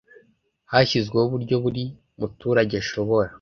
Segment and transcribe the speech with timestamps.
[0.71, 1.83] Hashyizweho uburyo buri
[2.19, 3.29] muturage ashobora